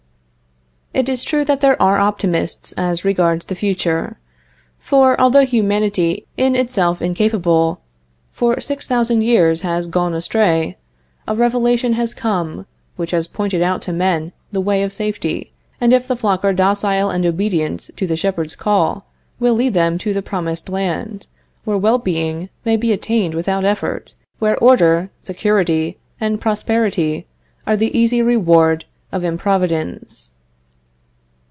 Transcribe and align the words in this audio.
It 0.93 1.07
is 1.07 1.23
true 1.23 1.45
that 1.45 1.61
they 1.61 1.69
are 1.69 1.97
optimists 1.97 2.73
as 2.73 3.05
regards 3.05 3.45
the 3.45 3.55
future. 3.55 4.17
For, 4.77 5.19
although 5.21 5.45
humanity, 5.45 6.25
in 6.35 6.53
itself 6.53 7.01
incapable, 7.01 7.79
for 8.33 8.59
six 8.59 8.87
thousand 8.89 9.21
years 9.21 9.61
has 9.61 9.87
gone 9.87 10.13
astray, 10.13 10.75
a 11.25 11.33
revelation 11.33 11.93
has 11.93 12.13
come, 12.13 12.65
which 12.97 13.11
has 13.11 13.29
pointed 13.29 13.61
out 13.61 13.81
to 13.83 13.93
men 13.93 14.33
the 14.51 14.59
way 14.59 14.83
of 14.83 14.91
safety, 14.91 15.53
and, 15.79 15.93
if 15.93 16.09
the 16.09 16.17
flock 16.17 16.43
are 16.43 16.51
docile 16.51 17.09
and 17.09 17.25
obedient 17.25 17.89
to 17.95 18.05
the 18.05 18.17
shepherd's 18.17 18.57
call, 18.57 19.07
will 19.39 19.53
lead 19.53 19.73
them 19.73 19.97
to 19.99 20.13
the 20.13 20.21
promised 20.21 20.67
land, 20.67 21.27
where 21.63 21.77
well 21.77 21.99
being 21.99 22.49
may 22.65 22.75
be 22.75 22.91
attained 22.91 23.33
without 23.33 23.63
effort, 23.63 24.13
where 24.39 24.57
order, 24.57 25.09
security 25.23 25.97
and 26.19 26.41
prosperity 26.41 27.25
are 27.65 27.77
the 27.77 27.97
easy 27.97 28.21
reward 28.21 28.83
of 29.13 29.23
improvidence. 29.23 30.27